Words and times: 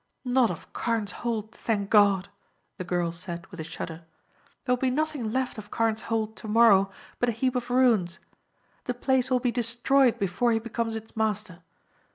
"Not 0.25 0.49
of 0.49 0.73
Carne's 0.73 1.11
Hold, 1.21 1.51
thank 1.51 1.91
God!" 1.91 2.27
the 2.79 2.83
girl 2.83 3.11
said 3.11 3.45
with 3.51 3.59
a 3.59 3.63
shudder. 3.63 4.01
"There 4.65 4.73
will 4.73 4.77
be 4.81 4.89
nothing 4.89 5.29
left 5.31 5.59
of 5.59 5.69
Carne's 5.69 6.01
Hold 6.09 6.35
to 6.37 6.47
morrow 6.47 6.89
but 7.19 7.29
a 7.29 7.33
heap 7.33 7.55
of 7.55 7.69
ruins. 7.69 8.17
The 8.85 8.95
place 8.95 9.29
will 9.29 9.39
be 9.39 9.51
destroyed 9.51 10.17
before 10.17 10.53
he 10.53 10.57
becomes 10.57 10.95
its 10.95 11.15
master. 11.15 11.61